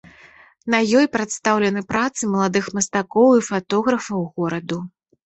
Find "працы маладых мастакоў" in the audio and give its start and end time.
1.91-3.29